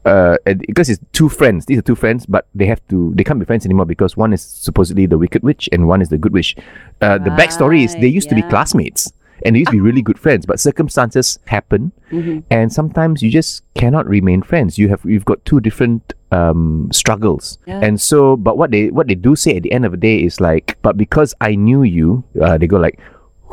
[0.05, 1.65] Uh, and because it's two friends.
[1.67, 3.11] These are two friends, but they have to.
[3.15, 6.09] They can't be friends anymore because one is supposedly the wicked witch and one is
[6.09, 6.55] the good witch.
[7.01, 9.11] Uh, the backstory is they Right, used to be classmates
[9.43, 12.39] and they used to be really good friends, but circumstances happen, Mm-hmm.
[12.51, 14.77] and sometimes you just cannot remain friends.
[14.77, 17.79] You have you've got two different um, struggles, Yeah.
[17.83, 18.37] and so.
[18.37, 20.77] But what they what they do say at the end of the day is like,
[20.81, 22.99] but because I knew you, uh, they go like,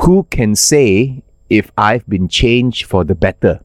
[0.05, 3.61] who can say if I've been changed for the better?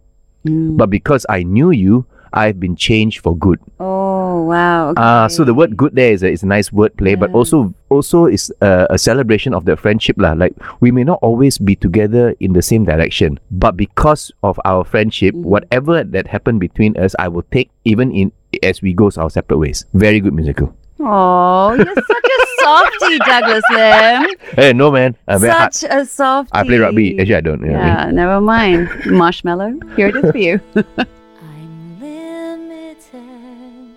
[0.48, 0.78] Mm.
[0.78, 3.60] But because I knew you, I've been changed for good.
[3.80, 4.90] Oh wow.
[4.90, 5.02] Okay.
[5.02, 7.74] Ah, so the word "good" there is a, is a nice word play, but also
[7.94, 10.34] also is a, a celebration of the friendship lah.
[10.34, 14.84] Like we may not always be together in the same direction, but because of our
[14.84, 15.46] friendship, Mm-hmm.
[15.46, 18.34] whatever that happened between us, I will take even in
[18.66, 19.86] as we go our separate ways.
[19.94, 20.74] Very good musical.
[21.00, 24.26] Oh, you're such a softie, Douglas Lim.
[24.56, 25.74] Hey, no man, I'm very hard.
[25.74, 26.52] Such a softie.
[26.54, 27.20] I play rugby.
[27.20, 27.62] Actually, I don't.
[27.62, 27.88] you know I mean?
[27.88, 28.90] Yeah, never mind.
[29.06, 29.80] Marshmallow.
[29.96, 30.60] Here it is for you.
[30.76, 33.96] I'm limited.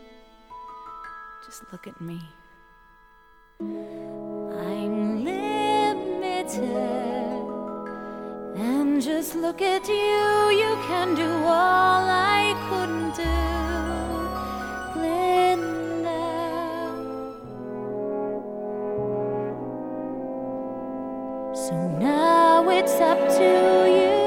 [1.46, 2.20] Just look at me.
[3.60, 6.62] I'm limited.
[8.58, 9.94] And just look at you.
[9.94, 13.36] You can do all I couldn't do.
[14.94, 15.75] Glinda.
[21.56, 24.25] So now it's up to you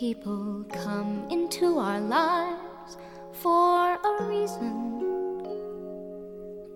[0.00, 2.96] people come into our lives
[3.30, 4.90] for a reason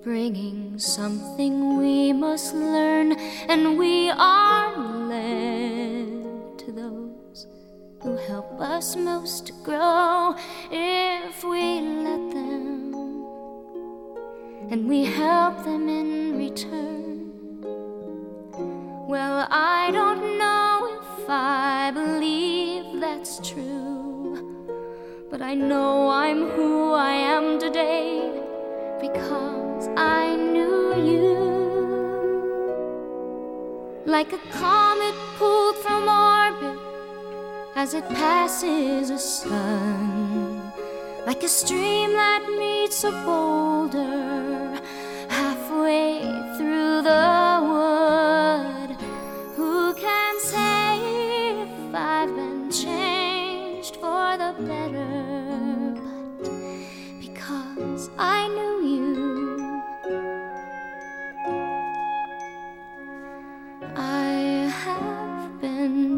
[0.04, 3.12] bringing something we must learn,
[3.48, 4.76] and we are
[5.08, 7.48] led to those
[8.02, 10.36] who help us most to grow
[10.70, 12.94] if we let them,
[14.70, 17.32] and we help them in return.
[19.08, 21.67] Well, I don't know if I
[25.38, 28.32] but I know I'm who I am today
[29.00, 31.36] because I knew you.
[34.04, 36.78] Like a comet pulled from orbit
[37.76, 40.72] as it passes a sun.
[41.26, 44.80] Like a stream that meets a boulder
[45.28, 46.20] halfway
[46.56, 47.37] through the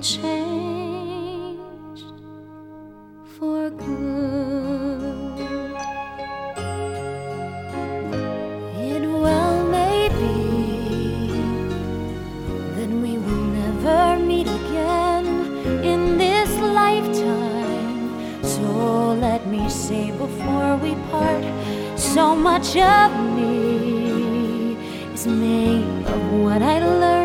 [0.00, 1.60] been changed
[3.36, 5.38] for good.
[8.78, 11.28] It well may be
[12.76, 15.26] that we will never meet again
[15.84, 18.42] in this lifetime.
[18.42, 18.62] So
[19.20, 21.44] let me say before we part,
[21.98, 24.76] so so much of me
[25.14, 27.19] is made of what I learned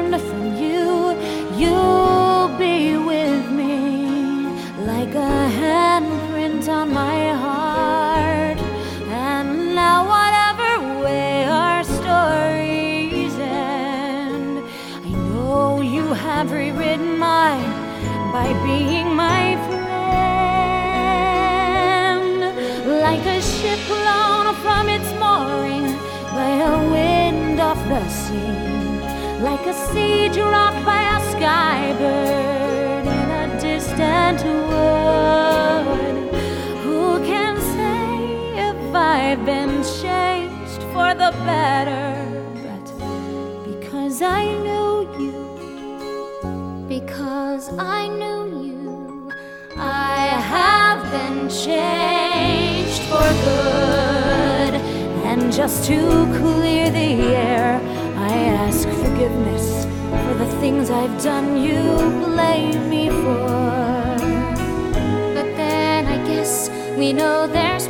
[28.28, 36.34] Like a seed dropped by a sky bird in a distant wood.
[36.84, 42.16] Who can say if I've been changed for the better?
[42.66, 42.88] But
[43.68, 49.32] because I knew you, because I knew you,
[49.78, 54.74] I have been changed for good.
[55.30, 56.00] And just to
[56.40, 57.82] clear the air,
[58.68, 59.86] ask forgiveness
[60.26, 61.80] for the things I've done you
[62.26, 64.18] blame me for.
[65.36, 67.88] But then I guess we know there's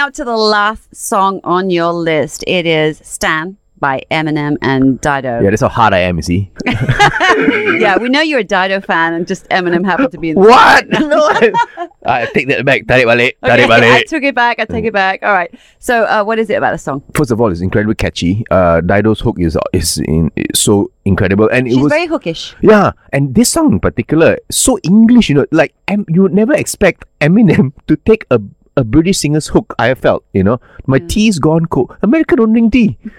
[0.00, 5.40] Up to the last song on your list, it is Stan by Eminem and Dido.
[5.42, 6.50] Yeah, that's how hard I am, is he?
[6.66, 10.40] yeah, we know you're a Dido fan, and just Eminem happened to be in the
[10.40, 10.88] What?
[10.88, 11.28] no,
[12.06, 12.86] I, take that back.
[12.86, 13.36] Tarik balik.
[13.44, 14.58] Okay, Tarik I took it back.
[14.58, 15.22] I take it back.
[15.22, 15.52] All right.
[15.78, 17.02] So, uh, what is it about the song?
[17.14, 18.42] First of all, it's incredibly catchy.
[18.50, 22.54] Uh, Dido's hook is is in is so incredible, and it She's was very hookish.
[22.62, 22.92] yeah.
[23.12, 25.28] And this song in particular, so English.
[25.28, 28.40] You know, like em- you would never expect Eminem to take a
[28.76, 29.74] a British singer's hook.
[29.78, 31.96] I felt, you know, my tea's gone cold.
[32.02, 32.98] American don't drink tea.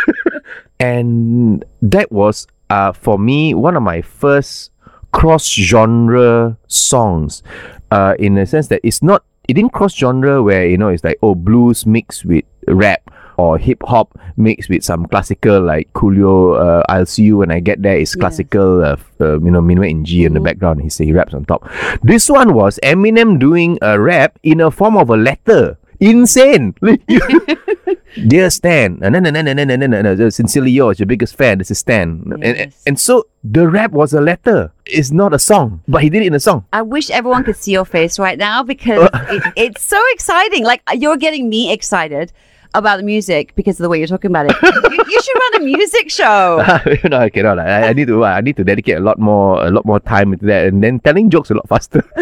[0.80, 4.70] and that was uh, for me one of my first
[5.12, 7.42] cross genre songs
[7.90, 11.04] uh, in a sense that it's not it didn't cross genre where you know it's
[11.04, 13.10] like oh blues mixed with rap
[13.42, 17.58] or hip hop mixed with some classical like Coolio uh, I'll see you when I
[17.58, 20.80] get there is classical uh, uh, you know Minuet in G in the background.
[20.82, 21.68] He say he raps on top.
[22.02, 25.78] This one was Eminem doing a rap in a form of a letter.
[25.98, 26.74] Insane.
[28.28, 31.56] Dear Stan, no, no, no, no, no, no, no, no, sincerely yours, your biggest fan.
[31.58, 34.70] This is Stan, and, and and so the rap was a letter.
[34.84, 36.66] It's not a song, but he did it in a song.
[36.74, 40.62] I wish everyone could see your face right now because it, it's so exciting.
[40.62, 42.34] Like you're getting me excited
[42.74, 44.56] about the music because of the way you're talking about it.
[44.62, 46.64] you, you should run a music show.
[47.08, 47.58] no, I cannot.
[47.58, 48.24] I, I need to.
[48.24, 51.00] I need to dedicate a lot more, a lot more time into that, and then
[51.00, 52.04] telling jokes a lot faster.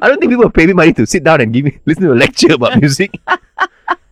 [0.00, 2.12] I don't think people pay me money to sit down and give me listen to
[2.12, 3.18] a lecture about music.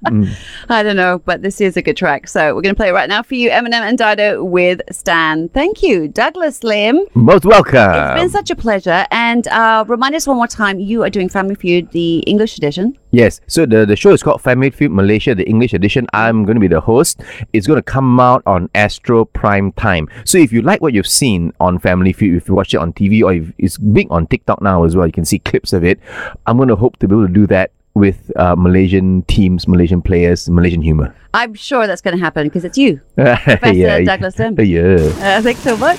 [0.69, 2.29] I don't know, but this is a good track.
[2.29, 5.49] So we're going to play it right now for you, Eminem and Dido with Stan.
[5.51, 7.07] Thank you, Douglas Lim.
[7.15, 7.77] Most welcome.
[7.77, 9.07] It's been such a pleasure.
[9.11, 12.97] And uh, remind us one more time, you are doing Family Feud, the English edition.
[13.11, 16.07] Yes, so the, the show is called Family Feud Malaysia, the English edition.
[16.13, 17.23] I'm going to be the host.
[17.53, 20.09] It's going to come out on Astro Prime Time.
[20.25, 22.93] So if you like what you've seen on Family Feud, if you watch it on
[22.93, 25.83] TV or if it's big on TikTok now as well, you can see clips of
[25.83, 25.99] it.
[26.47, 30.03] I'm going to hope to be able to do that with uh, Malaysian teams, Malaysian
[30.03, 31.15] players, Malaysian humor.
[31.33, 34.55] I'm sure that's going to happen because it's you, Professor yeah, Douglas Lim.
[34.61, 34.97] Yeah.
[35.19, 35.99] Uh, thanks so much.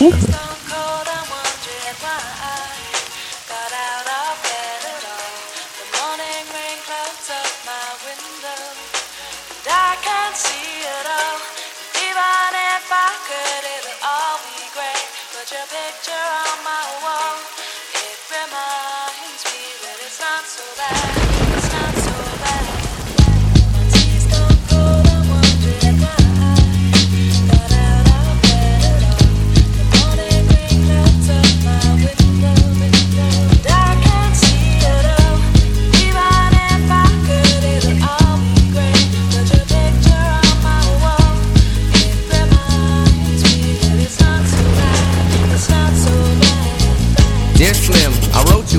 [16.10, 16.27] I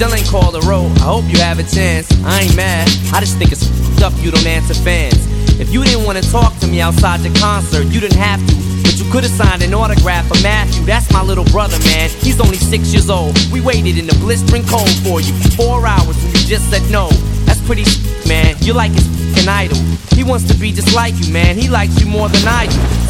[0.00, 0.86] Still ain't called a roll.
[1.04, 2.08] I hope you have a chance.
[2.24, 2.88] I ain't mad.
[3.12, 3.68] I just think it's
[4.00, 5.28] up you don't answer fans.
[5.60, 8.54] If you didn't want to talk to me outside the concert, you didn't have to.
[8.80, 10.86] But you could have signed an autograph for Matthew.
[10.86, 12.08] That's my little brother, man.
[12.24, 13.36] He's only six years old.
[13.52, 16.80] We waited in the blistering cold for you for four hours and you just said
[16.90, 17.10] no.
[17.44, 17.84] That's pretty
[18.26, 18.56] man.
[18.60, 19.76] You're like his idol.
[20.16, 21.58] He wants to be just like you, man.
[21.58, 23.09] He likes you more than I do.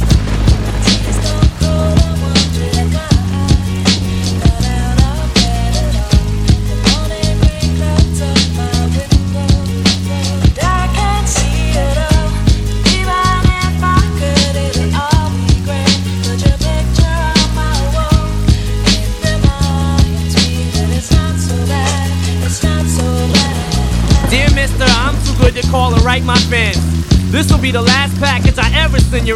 [26.11, 26.75] Write my fans.
[27.31, 29.35] This will be the last package I ever send you.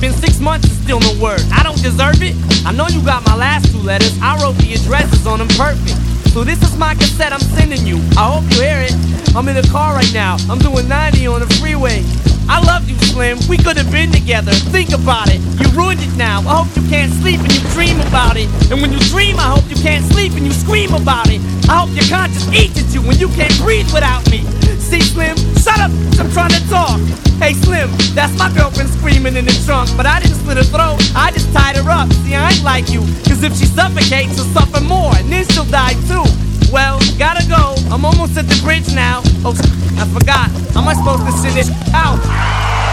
[0.00, 1.38] Been six months and still no word.
[1.54, 2.34] I don't deserve it.
[2.66, 4.10] I know you got my last two letters.
[4.20, 5.94] I wrote the addresses on them perfect.
[6.34, 8.02] So this is my cassette I'm sending you.
[8.18, 8.94] I hope you hear it.
[9.36, 10.34] I'm in the car right now.
[10.50, 12.02] I'm doing 90 on the freeway.
[12.50, 13.38] I love you, Slim.
[13.48, 14.50] We could have been together.
[14.74, 15.38] Think about it.
[15.62, 16.42] You ruined it now.
[16.42, 18.50] I hope you can't sleep and you dream about it.
[18.74, 21.38] And when you dream, I hope you can't sleep and you scream about it.
[21.70, 24.42] I hope your conscience eats at you when you can't breathe without me.
[24.82, 25.36] See, Slim,
[25.76, 25.92] shut up.
[26.18, 27.00] I'm trying to talk.
[27.38, 29.90] Hey, Slim, that's my girlfriend screaming in the trunk.
[29.96, 30.98] But I didn't slit her throat.
[31.14, 32.10] I just tied her up.
[32.24, 33.00] See, I ain't like you.
[33.28, 35.14] Cause if she suffocates, she'll suffer more.
[35.16, 36.24] And then she'll die too.
[36.72, 37.76] Well, gotta go.
[37.92, 39.22] I'm almost at the bridge now.
[39.44, 39.54] Oh,
[39.98, 40.50] I forgot.
[40.72, 42.85] How am I supposed to send this out?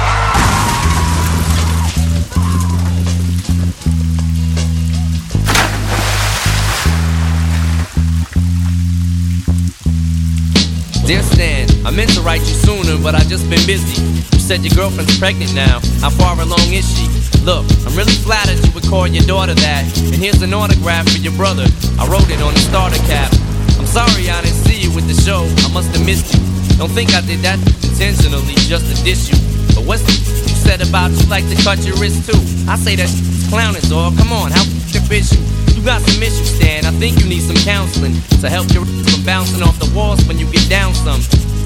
[11.04, 14.00] Dear Stan, I meant to write you sooner, but I just been busy.
[14.32, 15.84] You said your girlfriend's pregnant now.
[16.00, 17.12] How far along is she?
[17.44, 19.84] Look, I'm really flattered you would call your daughter that.
[20.00, 21.68] And here's an autograph for your brother.
[22.00, 23.36] I wrote it on the starter cap.
[23.76, 25.44] I'm sorry I didn't see you with the show.
[25.44, 26.40] I must have missed you.
[26.80, 29.36] Don't think I did that intentionally just to diss you.
[29.76, 32.40] But what's the you said about you like to cut your wrist too?
[32.64, 33.12] I say that
[33.52, 34.16] clowning, dog.
[34.16, 35.53] Come on, how the bitch you?
[35.84, 36.86] Got some issues, Stan.
[36.86, 40.40] I think you need some counseling to help your from bouncing off the walls when
[40.40, 41.20] you get down some.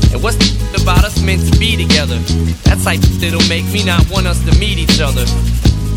[0.09, 2.17] And what's the about us meant to be together?
[2.65, 5.21] That type of that'll make me not want us to meet each other.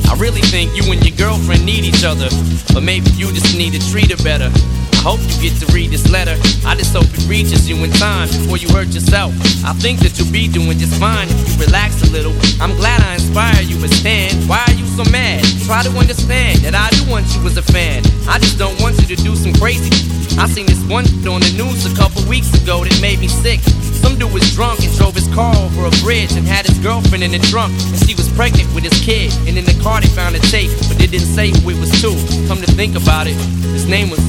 [0.05, 2.29] I really think you and your girlfriend need each other,
[2.77, 4.53] but maybe you just need to treat her better.
[4.53, 6.37] I hope you get to read this letter.
[6.69, 9.33] I just hope it reaches you in time before you hurt yourself.
[9.65, 12.37] I think that you'll be doing just fine if you relax a little.
[12.61, 15.45] I'm glad I inspire you, but Stan, why are you so mad?
[15.65, 18.03] Try to understand that I do want you as a fan.
[18.29, 19.89] I just don't want you to do some crazy.
[20.37, 23.61] I seen this one on the news a couple weeks ago that made me sick.
[24.03, 27.23] Some dude was drunk and drove his car over a bridge and had his girlfriend
[27.23, 27.73] in the trunk.
[27.93, 29.33] And she was pregnant with his kid.
[29.49, 31.93] And in the car they found a tape, but they didn't say who it was
[32.03, 32.13] to.
[32.49, 33.37] Come to think about it,
[33.73, 34.21] his name was,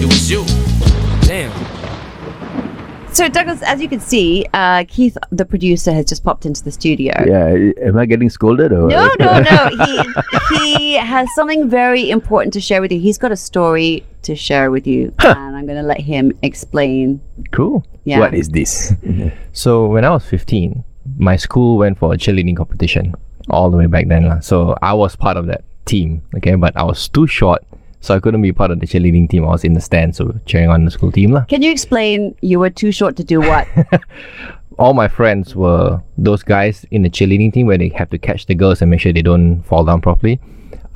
[0.00, 0.44] it was you.
[1.24, 1.79] Damn.
[3.12, 6.70] So, Douglas, as you can see, uh, Keith, the producer, has just popped into the
[6.70, 7.12] studio.
[7.26, 8.88] Yeah, am I getting scolded or?
[8.88, 9.70] No, no, no.
[10.50, 13.00] He he has something very important to share with you.
[13.00, 17.20] He's got a story to share with you, and I'm going to let him explain.
[17.52, 17.84] Cool.
[18.04, 18.20] Yeah.
[18.20, 18.94] What is this?
[19.52, 20.84] So when I was 15,
[21.18, 23.14] my school went for a cheerleading competition
[23.50, 24.28] all the way back then.
[24.28, 24.40] lah.
[24.40, 26.22] So I was part of that team.
[26.36, 27.62] Okay, but I was too short,
[28.00, 29.44] so I couldn't be part of the cheerleading team.
[29.44, 31.44] I was in the stands, so cheering on the school team lah.
[31.44, 33.68] Can you explain you were too short to do what?
[34.78, 38.46] All my friends were those guys in the cheerleading team where they have to catch
[38.46, 40.40] the girls and make sure they don't fall down properly.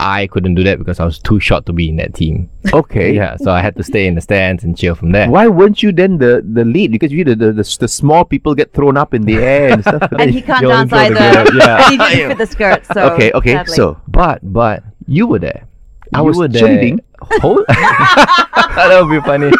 [0.00, 2.50] I couldn't do that because I was too short to be in that team.
[2.72, 3.14] Okay.
[3.14, 5.30] Yeah, so I had to stay in the stands and cheer from there.
[5.30, 6.90] Why weren't you then the, the lead?
[6.90, 9.82] Because you the, the, the, the small people get thrown up in the air and
[9.82, 10.02] stuff.
[10.18, 11.56] and he can't You only dance either.
[11.56, 11.84] yeah.
[11.84, 12.86] and he didn't fit the skirt.
[12.86, 13.52] So okay, okay.
[13.52, 13.76] sadly.
[13.76, 15.68] So But but you were there.
[16.14, 17.00] I You was were there cheerleading.
[17.42, 19.50] Ho- that would be funny.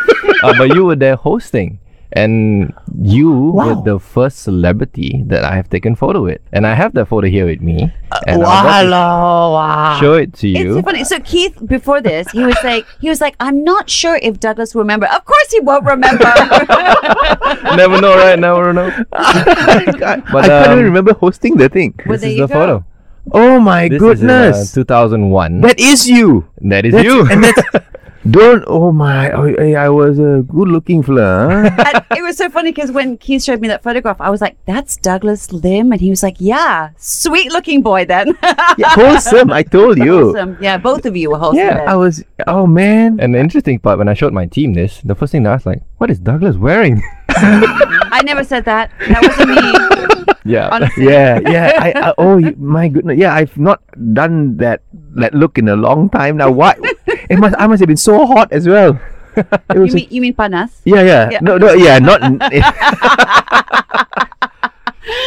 [0.43, 1.81] Uh, but you were there hosting,
[2.13, 6.95] and you were the first celebrity that I have taken photo with, and I have
[6.95, 7.91] that photo here with me.
[8.29, 9.99] And I'll get to wow.
[10.01, 10.75] show it to It's you.
[10.75, 11.03] so funny.
[11.03, 14.75] So Keith, before this, he was like, he was like, I'm not sure if Douglas
[14.75, 15.07] will remember.
[15.07, 16.25] Of course, he won't remember.
[17.75, 18.39] Never know, right?
[18.39, 18.95] Never know.
[19.11, 21.99] But, I can't um, even remember hosting the thing.
[22.07, 22.55] Well, this is the go.
[22.55, 22.85] photo.
[23.33, 24.73] Oh my This is in, uh, goodness.
[24.73, 25.61] 2001.
[25.63, 26.47] that is you.
[26.61, 27.27] that is That's- you.
[27.31, 27.61] And that's
[28.31, 28.65] don't.
[28.67, 29.31] Oh my.
[29.33, 31.69] Oh, I, I was a good-looking fella.
[31.71, 32.01] Huh?
[32.17, 34.97] it was so funny because when Keith showed me that photograph, I was like, that's
[34.97, 35.93] Douglas Lim.
[35.93, 38.29] And he was like, yeah, sweet looking boy then.
[38.79, 39.51] yeah, wholesome.
[39.53, 40.31] I told you.
[40.31, 40.57] Awesome.
[40.61, 41.59] Yeah, both of you were wholesome.
[41.59, 41.89] Yeah, then.
[41.89, 42.25] I was.
[42.47, 43.21] Oh man.
[43.21, 45.67] and the interesting part, when I showed my team this, the first thing they asked,
[45.67, 47.03] like, what is Douglas wearing?
[47.29, 48.91] I never said that.
[49.09, 50.14] That wasn't me.
[50.45, 50.69] Yeah.
[50.73, 51.05] Honestly.
[51.11, 51.73] yeah, yeah.
[51.81, 53.19] I, I oh you- my goodness.
[53.19, 53.81] Yeah, I've not
[54.15, 54.83] done that
[55.17, 56.51] that look in a long time now.
[56.51, 56.79] What?
[57.07, 57.55] it must.
[57.59, 58.99] I must have been so hot as well.
[59.37, 59.95] It You was.
[59.95, 60.79] mean, you mean panas?
[60.87, 61.39] yeah, yeah, Yeah.
[61.43, 61.75] No, no.
[61.75, 62.23] Yeah, not.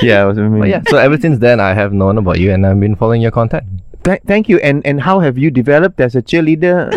[0.02, 0.38] yeah, I was.
[0.38, 3.22] But yeah, so ever since then, I have known about you and I've been following
[3.22, 3.66] your content.
[4.04, 4.60] Th- thank you.
[4.60, 6.88] And and how have you developed as a cheerleader?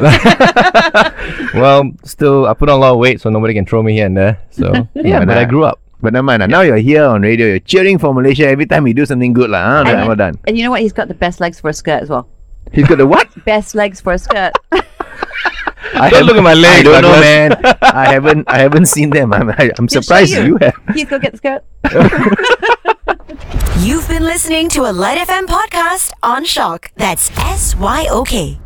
[1.54, 4.06] well, still, I put on a lot of weight, so nobody can throw me here
[4.06, 4.38] and there.
[4.50, 5.79] So, yeah, but but I I- grew up.
[6.02, 6.48] But never mind.
[6.48, 7.46] Now you're here on radio.
[7.46, 9.84] You're cheering for Malaysia every time we do something good, lah.
[9.84, 9.90] Huh?
[9.90, 10.38] And- Well done.
[10.46, 10.80] And you know what?
[10.80, 12.28] He's got the best legs for a skirt as well.
[12.72, 13.26] He's got the what?
[13.44, 14.52] Best legs for a skirt.
[14.70, 16.86] I Don't look at my legs.
[16.86, 17.50] I legs, don't know, man.
[17.82, 18.44] I haven't.
[18.48, 19.32] I haven't seen them.
[19.32, 19.50] I'm.
[19.50, 20.56] I, I'm surprised you.
[20.60, 20.74] have.
[20.94, 21.64] Keith, go get the skirt.
[23.80, 26.90] You've been listening to a LITE FM podcast on SYOK.
[26.96, 28.60] That's S Y O K.